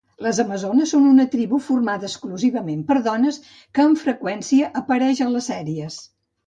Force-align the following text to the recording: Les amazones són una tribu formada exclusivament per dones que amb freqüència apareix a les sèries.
Les 0.25 0.37
amazones 0.43 0.93
són 0.95 1.03
una 1.09 1.25
tribu 1.35 1.59
formada 1.67 2.09
exclusivament 2.09 2.81
per 2.89 2.99
dones 3.11 3.39
que 3.59 3.87
amb 3.87 4.05
freqüència 4.07 4.75
apareix 4.85 5.27
a 5.29 5.33
les 5.37 5.55
sèries. 5.55 6.05